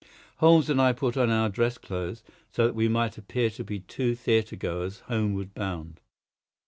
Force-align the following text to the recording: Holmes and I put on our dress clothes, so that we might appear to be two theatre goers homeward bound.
Holmes 0.37 0.67
and 0.67 0.81
I 0.81 0.93
put 0.93 1.15
on 1.15 1.29
our 1.29 1.47
dress 1.47 1.77
clothes, 1.77 2.23
so 2.51 2.65
that 2.65 2.73
we 2.73 2.87
might 2.87 3.19
appear 3.19 3.51
to 3.51 3.63
be 3.63 3.81
two 3.81 4.15
theatre 4.15 4.55
goers 4.55 5.01
homeward 5.01 5.53
bound. 5.53 5.99